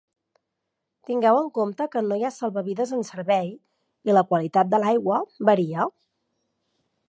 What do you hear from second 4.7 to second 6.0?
de l'aigua varia.